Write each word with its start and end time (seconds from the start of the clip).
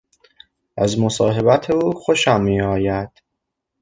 از 0.77 0.99
مصاحبت 0.99 1.69
او 1.71 1.91
خوشم 1.91 2.41
می 2.41 2.61
آید. 2.61 3.11